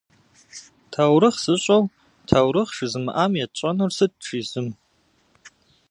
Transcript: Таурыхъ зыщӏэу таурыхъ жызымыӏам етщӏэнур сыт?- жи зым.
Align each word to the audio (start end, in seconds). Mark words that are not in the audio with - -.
Таурыхъ 0.91 1.39
зыщӏэу 1.43 1.83
таурыхъ 2.27 2.73
жызымыӏам 2.75 3.31
етщӏэнур 3.43 3.91
сыт?- 3.97 4.21
жи 4.25 4.41
зым. 4.49 4.67